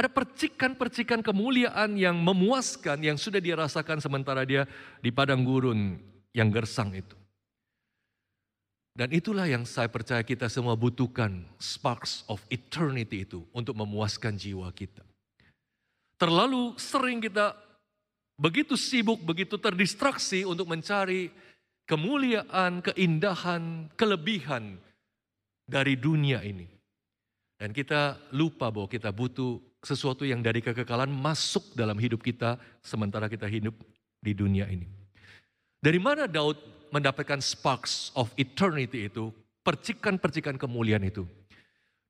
[0.01, 4.65] Ada percikan-percikan kemuliaan yang memuaskan yang sudah dia rasakan sementara dia
[4.97, 6.01] di padang gurun
[6.33, 7.13] yang gersang itu.
[8.97, 14.73] Dan itulah yang saya percaya kita semua butuhkan, sparks of eternity itu untuk memuaskan jiwa
[14.73, 15.05] kita.
[16.17, 17.53] Terlalu sering kita
[18.41, 21.29] begitu sibuk, begitu terdistraksi untuk mencari
[21.85, 24.81] kemuliaan, keindahan, kelebihan
[25.69, 26.65] dari dunia ini.
[27.61, 33.26] Dan kita lupa bahwa kita butuh sesuatu yang dari kekekalan masuk dalam hidup kita sementara
[33.26, 33.74] kita hidup
[34.22, 34.86] di dunia ini.
[35.82, 36.62] Dari mana Daud
[36.94, 39.34] mendapatkan sparks of eternity itu,
[39.65, 41.26] percikan-percikan kemuliaan itu?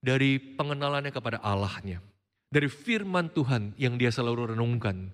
[0.03, 2.03] Dari pengenalannya kepada Allahnya,
[2.51, 5.07] dari firman Tuhan yang dia selalu renungkan,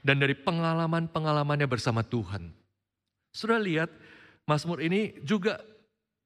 [0.00, 2.54] dan dari pengalaman-pengalamannya bersama Tuhan.
[3.34, 3.92] Sudah lihat,
[4.48, 5.60] Mazmur ini juga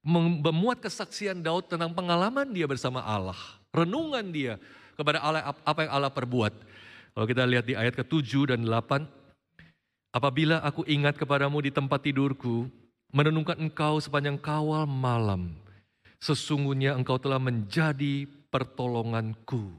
[0.07, 3.35] memuat kesaksian Daud tentang pengalaman dia bersama Allah,
[3.75, 4.55] renungan dia
[4.97, 6.53] kepada Allah apa yang Allah perbuat.
[7.13, 9.05] Kalau kita lihat di ayat ke-7 dan 8,
[10.13, 12.65] apabila aku ingat kepadamu di tempat tidurku,
[13.13, 15.53] menenungkan engkau sepanjang kawal malam,
[16.17, 19.69] sesungguhnya engkau telah menjadi pertolonganku.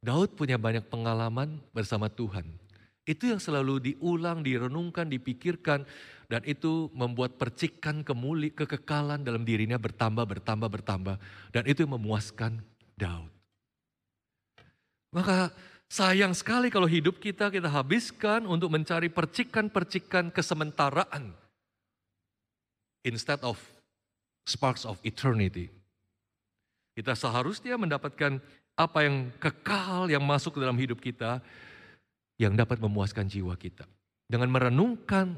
[0.00, 2.46] Daud punya banyak pengalaman bersama Tuhan.
[3.08, 5.84] Itu yang selalu diulang, direnungkan, dipikirkan,
[6.28, 11.16] dan itu membuat percikan kemuli, kekekalan dalam dirinya bertambah, bertambah, bertambah.
[11.48, 12.60] Dan itu memuaskan
[13.00, 13.37] Daud.
[15.14, 15.52] Maka
[15.88, 21.32] sayang sekali kalau hidup kita kita habiskan untuk mencari percikan-percikan kesementaraan
[23.08, 23.56] instead of
[24.44, 25.72] sparks of eternity.
[26.92, 28.42] Kita seharusnya mendapatkan
[28.78, 31.40] apa yang kekal yang masuk ke dalam hidup kita
[32.38, 33.88] yang dapat memuaskan jiwa kita.
[34.28, 35.34] Dengan merenungkan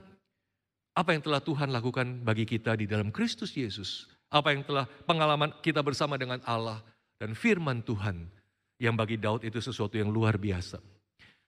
[0.99, 4.11] apa yang telah Tuhan lakukan bagi kita di dalam Kristus Yesus.
[4.31, 6.83] Apa yang telah pengalaman kita bersama dengan Allah
[7.19, 8.40] dan firman Tuhan
[8.81, 10.81] yang bagi Daud itu sesuatu yang luar biasa.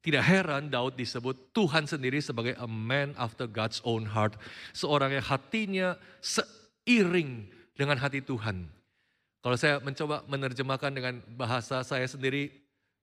[0.03, 4.37] Tidak heran Daud disebut Tuhan sendiri sebagai a man after God's own heart.
[4.77, 8.69] Seorang yang hatinya seiring dengan hati Tuhan.
[9.43, 12.51] Kalau saya mencoba menerjemahkan dengan bahasa saya sendiri,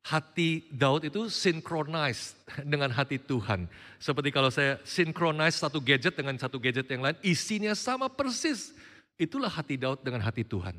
[0.03, 2.35] hati Daud itu synchronize
[2.71, 3.71] dengan hati Tuhan.
[3.95, 8.75] Seperti kalau saya synchronize satu gadget dengan satu gadget yang lain, isinya sama persis.
[9.15, 10.75] Itulah hati Daud dengan hati Tuhan.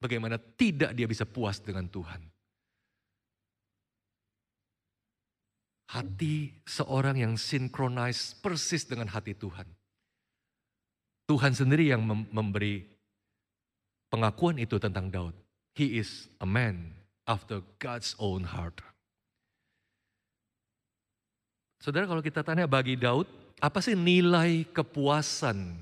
[0.00, 2.31] Bagaimana tidak dia bisa puas dengan Tuhan.
[5.90, 9.66] Hati seorang yang sinkronis persis dengan hati Tuhan.
[11.26, 12.84] Tuhan sendiri yang memberi
[14.12, 15.32] pengakuan itu tentang Daud.
[15.72, 16.92] He is a man
[17.24, 18.84] after God's own heart.
[21.80, 23.26] Saudara kalau kita tanya bagi Daud,
[23.58, 25.72] apa sih nilai kepuasan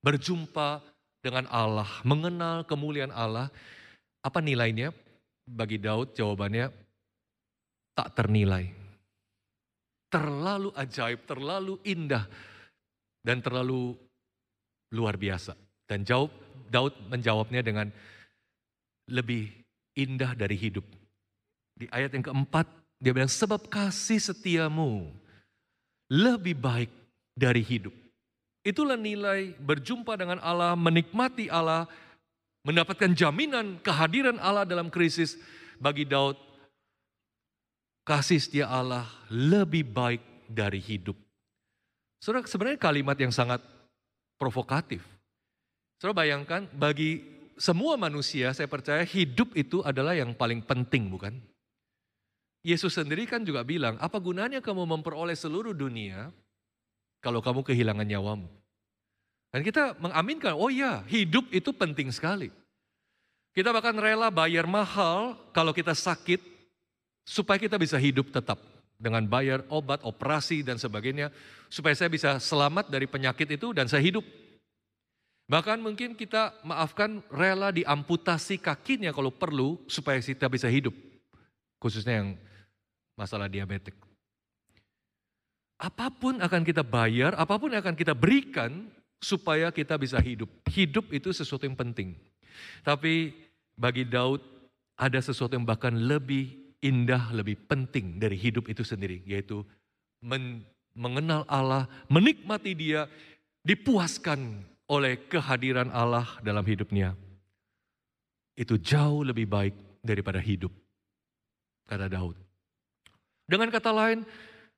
[0.00, 0.80] berjumpa
[1.20, 3.52] dengan Allah, mengenal kemuliaan Allah?
[4.24, 4.96] Apa nilainya?
[5.44, 6.72] Bagi Daud jawabannya
[7.92, 8.79] tak ternilai
[10.10, 12.26] terlalu ajaib, terlalu indah,
[13.22, 13.94] dan terlalu
[14.90, 15.54] luar biasa.
[15.86, 16.34] Dan jawab,
[16.70, 17.86] Daud menjawabnya dengan
[19.10, 19.50] lebih
[19.94, 20.86] indah dari hidup.
[21.78, 22.66] Di ayat yang keempat,
[23.00, 25.08] dia bilang, sebab kasih setiamu
[26.10, 26.90] lebih baik
[27.38, 27.94] dari hidup.
[28.60, 31.88] Itulah nilai berjumpa dengan Allah, menikmati Allah,
[32.66, 35.40] mendapatkan jaminan kehadiran Allah dalam krisis
[35.80, 36.36] bagi Daud
[38.10, 40.18] kasih setia Allah lebih baik
[40.50, 41.14] dari hidup.
[42.18, 43.62] Saudara, sebenarnya kalimat yang sangat
[44.34, 44.98] provokatif.
[46.02, 47.22] Saudara bayangkan, bagi
[47.54, 51.38] semua manusia saya percaya hidup itu adalah yang paling penting bukan?
[52.66, 56.34] Yesus sendiri kan juga bilang, apa gunanya kamu memperoleh seluruh dunia
[57.22, 58.50] kalau kamu kehilangan nyawamu?
[59.54, 62.50] Dan kita mengaminkan, oh ya hidup itu penting sekali.
[63.54, 66.49] Kita bahkan rela bayar mahal kalau kita sakit,
[67.30, 68.58] supaya kita bisa hidup tetap
[68.98, 71.30] dengan bayar obat, operasi dan sebagainya
[71.70, 74.26] supaya saya bisa selamat dari penyakit itu dan saya hidup.
[75.46, 80.94] Bahkan mungkin kita maafkan rela diamputasi kakinya kalau perlu supaya kita bisa hidup.
[81.78, 82.28] Khususnya yang
[83.14, 83.94] masalah diabetes.
[85.80, 90.50] Apa pun akan kita bayar, apa pun akan kita berikan supaya kita bisa hidup.
[90.68, 92.20] Hidup itu sesuatu yang penting.
[92.84, 93.32] Tapi
[93.74, 94.44] bagi Daud
[94.92, 99.64] ada sesuatu yang bahkan lebih indah, lebih penting dari hidup itu sendiri, yaitu
[100.20, 103.06] men mengenal Allah, menikmati Dia,
[103.62, 107.14] dipuaskan oleh kehadiran Allah dalam hidupnya.
[108.58, 110.74] Itu jauh lebih baik daripada hidup,
[111.86, 112.36] kata Daud.
[113.46, 114.26] Dengan kata lain,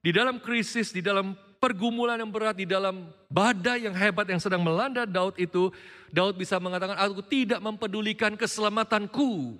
[0.04, 4.60] di dalam krisis, di dalam pergumulan yang berat, di dalam badai yang hebat yang sedang
[4.60, 5.72] melanda Daud itu,
[6.12, 9.56] Daud bisa mengatakan, aku tidak mempedulikan keselamatanku.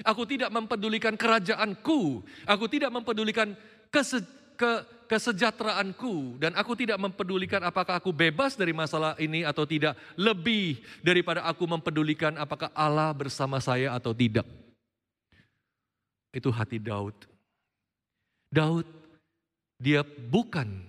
[0.00, 2.24] Aku tidak mempedulikan kerajaanku.
[2.48, 3.52] Aku tidak mempedulikan
[3.92, 4.24] kese,
[4.56, 6.40] ke, kesejahteraanku.
[6.40, 9.92] Dan aku tidak mempedulikan apakah aku bebas dari masalah ini atau tidak.
[10.16, 14.48] Lebih daripada aku mempedulikan apakah Allah bersama saya atau tidak.
[16.32, 17.14] Itu hati Daud.
[18.48, 18.88] Daud,
[19.76, 20.80] dia bukan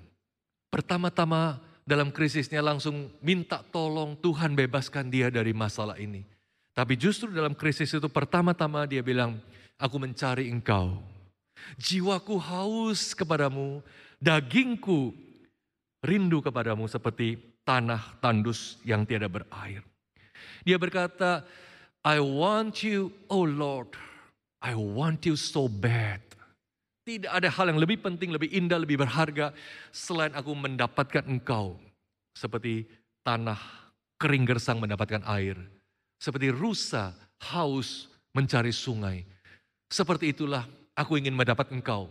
[0.71, 6.32] pertama-tama dalam krisisnya langsung minta tolong Tuhan bebaskan dia dari masalah ini.
[6.73, 9.37] Tapi justru dalam krisis itu pertama-tama dia bilang,
[9.77, 10.97] aku mencari engkau.
[11.77, 13.85] Jiwaku haus kepadamu,
[14.17, 15.13] dagingku
[16.01, 19.85] rindu kepadamu seperti tanah tandus yang tiada berair.
[20.65, 21.45] Dia berkata,
[22.01, 23.93] I want you, oh Lord,
[24.59, 26.25] I want you so bad.
[27.05, 29.53] Tidak ada hal yang lebih penting, lebih indah, lebih berharga
[29.93, 31.77] selain aku mendapatkan engkau.
[32.33, 32.89] Seperti
[33.21, 33.59] tanah
[34.17, 35.59] kering gersang mendapatkan air
[36.23, 37.11] seperti rusa
[37.51, 39.27] haus mencari sungai.
[39.91, 40.63] Seperti itulah
[40.95, 42.07] aku ingin mendapat engkau.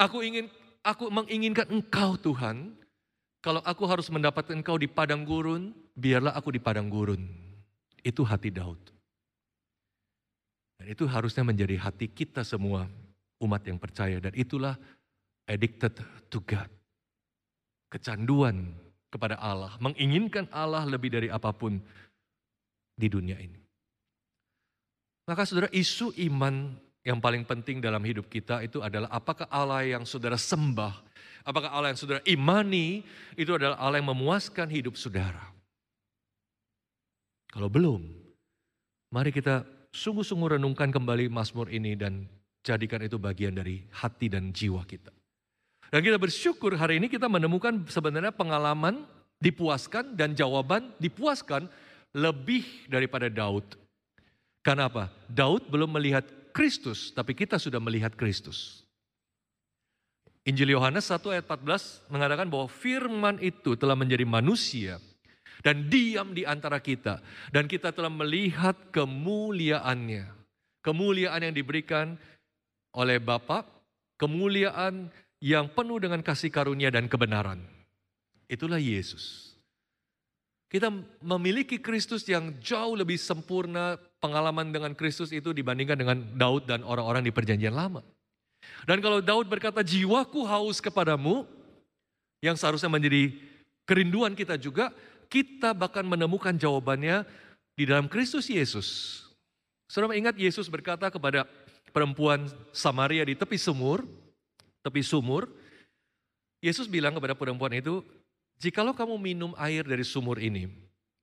[0.00, 0.48] Aku ingin
[0.80, 2.72] aku menginginkan engkau Tuhan.
[3.44, 7.20] Kalau aku harus mendapat engkau di padang gurun, biarlah aku di padang gurun.
[8.00, 8.80] Itu hati Daud.
[10.80, 12.88] Dan itu harusnya menjadi hati kita semua
[13.44, 14.16] umat yang percaya.
[14.16, 14.80] Dan itulah
[15.44, 15.92] addicted
[16.32, 16.72] to God.
[17.92, 18.72] Kecanduan
[19.12, 19.76] kepada Allah.
[19.76, 21.84] Menginginkan Allah lebih dari apa pun
[22.94, 23.60] di dunia ini.
[25.24, 30.04] Maka saudara isu iman yang paling penting dalam hidup kita itu adalah apakah Allah yang
[30.08, 30.94] saudara sembah,
[31.44, 33.04] apakah Allah yang saudara imani
[33.36, 35.52] itu adalah Allah yang memuaskan hidup saudara.
[37.52, 38.02] Kalau belum,
[39.14, 39.62] mari kita
[39.94, 42.26] sungguh-sungguh renungkan kembali Mazmur ini dan
[42.66, 45.12] jadikan itu bagian dari hati dan jiwa kita.
[45.92, 49.06] Dan kita bersyukur hari ini kita menemukan sebenarnya pengalaman
[49.38, 51.70] dipuaskan dan jawaban dipuaskan
[52.14, 53.66] lebih daripada Daud.
[54.62, 55.10] Karena apa?
[55.26, 56.24] Daud belum melihat
[56.54, 58.86] Kristus, tapi kita sudah melihat Kristus.
[60.46, 65.00] Injil Yohanes 1 ayat 14 mengatakan bahwa firman itu telah menjadi manusia
[65.64, 67.24] dan diam di antara kita.
[67.48, 70.28] Dan kita telah melihat kemuliaannya.
[70.84, 72.20] Kemuliaan yang diberikan
[72.92, 73.64] oleh Bapa,
[74.20, 75.08] kemuliaan
[75.40, 77.64] yang penuh dengan kasih karunia dan kebenaran.
[78.44, 79.53] Itulah Yesus.
[80.74, 80.90] Kita
[81.22, 87.22] memiliki Kristus yang jauh lebih sempurna pengalaman dengan Kristus itu dibandingkan dengan Daud dan orang-orang
[87.22, 88.02] di perjanjian lama.
[88.82, 91.46] Dan kalau Daud berkata jiwaku haus kepadamu,
[92.42, 93.30] yang seharusnya menjadi
[93.86, 94.90] kerinduan kita juga,
[95.30, 97.22] kita bahkan menemukan jawabannya
[97.78, 99.22] di dalam Kristus Yesus.
[99.86, 101.46] Saudara ingat Yesus berkata kepada
[101.94, 104.02] perempuan Samaria di tepi sumur,
[104.82, 105.46] tepi sumur,
[106.58, 108.02] Yesus bilang kepada perempuan itu,
[108.58, 110.70] Jikalau kamu minum air dari sumur ini,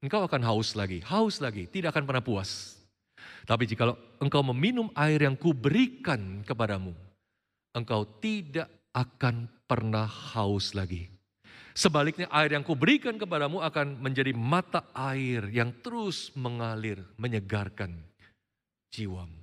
[0.03, 2.77] engkau akan haus lagi, haus lagi, tidak akan pernah puas.
[3.45, 6.93] Tapi jikalau engkau meminum air yang kuberikan kepadamu,
[7.73, 11.07] engkau tidak akan pernah haus lagi.
[11.71, 17.95] Sebaliknya air yang kuberikan kepadamu akan menjadi mata air yang terus mengalir, menyegarkan
[18.91, 19.39] jiwamu.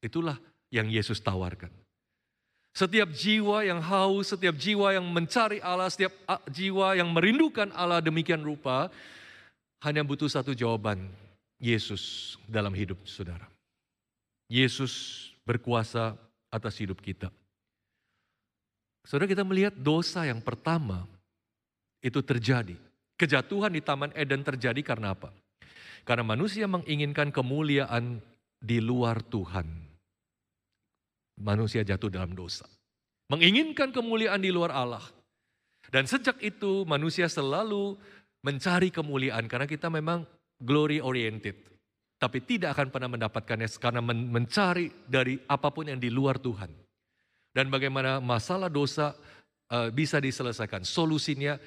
[0.00, 0.40] Itulah
[0.72, 1.81] yang Yesus tawarkan.
[2.72, 6.12] Setiap jiwa yang haus, setiap jiwa yang mencari Allah, setiap
[6.48, 8.88] jiwa yang merindukan Allah demikian rupa,
[9.84, 11.04] hanya butuh satu jawaban,
[11.60, 13.44] Yesus dalam hidup saudara.
[14.48, 16.16] Yesus berkuasa
[16.48, 17.28] atas hidup kita.
[19.04, 21.04] Saudara kita melihat dosa yang pertama
[22.00, 22.78] itu terjadi.
[23.20, 25.28] Kejatuhan di Taman Eden terjadi karena apa?
[26.08, 28.18] Karena manusia menginginkan kemuliaan
[28.58, 29.91] di luar Tuhan
[31.40, 32.66] manusia jatuh dalam dosa.
[33.32, 35.04] Menginginkan kemuliaan di luar Allah.
[35.88, 37.96] Dan sejak itu manusia selalu
[38.44, 40.24] mencari kemuliaan karena kita memang
[40.60, 41.56] glory oriented.
[42.20, 46.70] Tapi tidak akan pernah mendapatkannya karena mencari dari apa pun yang di luar Tuhan.
[47.52, 49.12] Dan bagaimana masalah dosa
[49.72, 50.86] uh, bisa diselesaikan.
[50.86, 51.58] Solusinya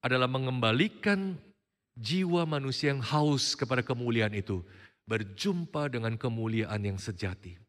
[0.00, 1.34] adalah mengembalikan
[1.98, 4.62] jiwa manusia yang haus kepada kemuliaan itu.
[5.04, 7.63] Berjumpa dengan kemuliaan yang sejati.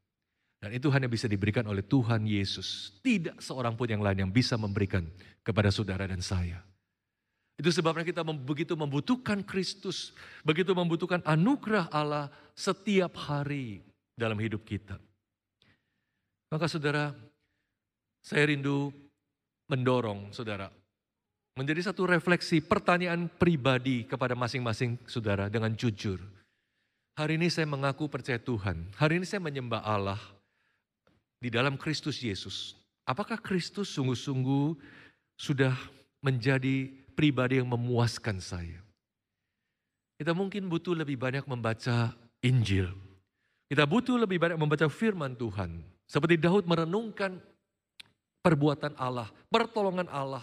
[0.60, 2.98] Dan itu hanya bisa diberikan oleh Tuhan Yesus.
[3.04, 5.06] Tidak seorang pun yang lain yang bisa memberikan
[5.46, 6.64] kepada saudara dan saya.
[7.56, 10.12] Itu sebabnya kita begitu membutuhkan Kristus,
[10.44, 13.80] begitu membutuhkan anugerah Allah setiap hari
[14.18, 15.00] dalam hidup kita.
[16.52, 17.16] Maka saudara,
[18.20, 18.92] saya rindu
[19.72, 20.68] mendorong saudara
[21.56, 26.20] menjadi satu refleksi pertanyaan pribadi kepada masing-masing saudara dengan jujur.
[27.16, 28.92] Hari ini saya mengaku percaya Tuhan.
[29.00, 30.20] Hari ini saya menyembah Allah
[31.46, 32.74] di dalam Kristus Yesus.
[33.06, 34.74] Apakah Kristus sungguh-sungguh
[35.38, 35.78] sudah
[36.26, 38.82] menjadi pribadi yang memuaskan saya?
[40.18, 42.90] Kita mungkin butuh lebih banyak membaca Injil.
[43.70, 45.86] Kita butuh lebih banyak membaca firman Tuhan.
[46.10, 47.38] Seperti Daud merenungkan
[48.42, 50.42] perbuatan Allah, pertolongan Allah,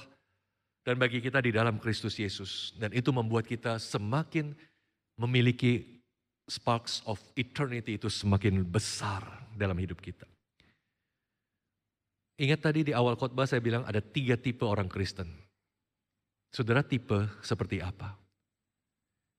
[0.86, 2.78] dan bagi kita di dalam Kristus Yesus.
[2.78, 4.54] Dan itu membuat kita semakin
[5.18, 5.98] memiliki
[6.46, 9.26] sparks of eternity itu semakin besar
[9.58, 10.31] dalam hidup kita.
[12.42, 15.30] Ingat tadi di awal khotbah saya bilang ada tiga tipe orang Kristen.
[16.50, 18.18] Saudara tipe seperti apa?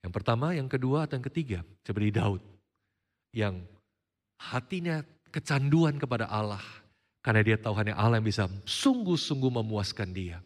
[0.08, 1.60] Yang pertama, yang kedua, atau yang ketiga.
[1.84, 2.40] Seperti Daud.
[3.36, 3.68] Yang
[4.40, 5.04] hatinya
[5.36, 6.64] kecanduan kepada Allah.
[7.20, 10.40] Karena dia tahu hanya Allah yang bisa sungguh-sungguh memuaskan dia.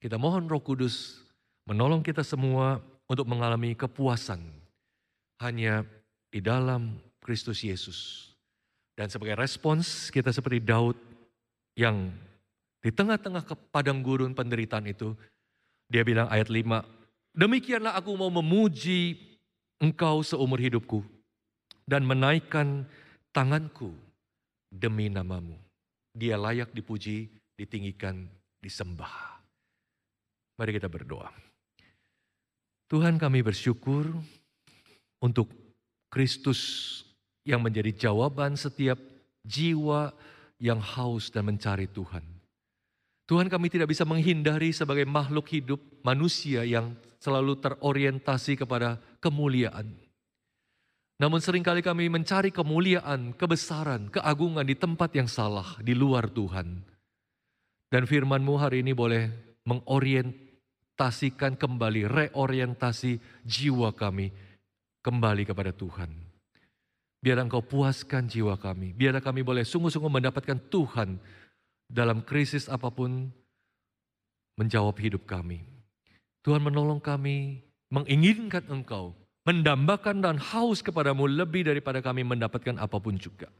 [0.00, 1.24] Kita mohon Roh Kudus
[1.68, 4.40] menolong kita semua untuk mengalami kepuasan
[5.40, 5.84] hanya
[6.32, 8.28] di dalam Kristus Yesus.
[8.96, 11.09] Dan sebagai respons kita seperti Daud
[11.76, 12.10] yang
[12.80, 15.12] di tengah-tengah padang gurun penderitaan itu,
[15.90, 19.14] dia bilang ayat 5, Demikianlah aku mau memuji
[19.78, 21.06] engkau seumur hidupku
[21.86, 22.82] dan menaikkan
[23.30, 23.94] tanganku
[24.66, 25.54] demi namamu.
[26.10, 28.26] Dia layak dipuji, ditinggikan,
[28.58, 29.38] disembah.
[30.58, 31.30] Mari kita berdoa.
[32.90, 34.10] Tuhan kami bersyukur
[35.22, 35.46] untuk
[36.10, 36.60] Kristus
[37.46, 38.98] yang menjadi jawaban setiap
[39.46, 40.10] jiwa
[40.62, 42.22] yang haus dan mencari Tuhan.
[43.26, 49.90] Tuhan kami tidak bisa menghindari sebagai makhluk hidup manusia yang selalu terorientasi kepada kemuliaan.
[51.20, 56.84] Namun sering kali kami mencari kemuliaan, kebesaran, keagungan di tempat yang salah, di luar Tuhan.
[57.90, 59.28] Dan firman-Mu hari ini boleh
[59.66, 60.50] mengorientasi
[61.00, 64.28] orientasikan kembali, reorientasi jiwa kami
[65.00, 66.29] kembali kepada Tuhan.
[67.20, 71.20] Biar Engkau puaskan jiwa kami, biar kami boleh sungguh-sungguh mendapatkan Tuhan
[71.84, 73.28] dalam krisis apa pun
[74.56, 75.60] menjawab hidup kami.
[76.40, 77.60] Tuhan menolong kami
[77.92, 79.12] menginginkan Engkau,
[79.44, 83.52] mendambakan dan haus kepadamu lebih daripada kami mendapatkan apa pun juga.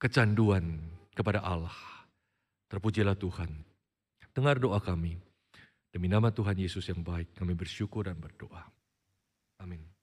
[0.00, 0.80] Kecanduan
[1.12, 1.74] kepada Allah.
[2.72, 3.50] Terpujilah Tuhan.
[4.32, 5.18] Dengar doa kami.
[5.92, 8.62] Demi nama Tuhan Yesus yang baik, kami bersyukur dan berdoa.
[9.58, 9.97] Amin.